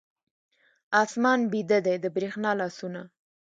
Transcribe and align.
آسمان 1.01 1.39
بیده 1.51 1.79
دی، 1.85 1.95
د 2.03 2.05
بریښنا 2.15 2.51
لاسونه 2.59 3.01